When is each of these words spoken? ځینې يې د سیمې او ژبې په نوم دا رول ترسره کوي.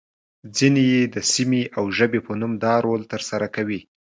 ځینې 0.57 0.83
يې 0.91 1.01
د 1.13 1.15
سیمې 1.31 1.61
او 1.77 1.83
ژبې 1.97 2.19
په 2.27 2.31
نوم 2.39 2.51
دا 2.63 2.73
رول 2.85 3.01
ترسره 3.13 3.47
کوي. 3.55 3.81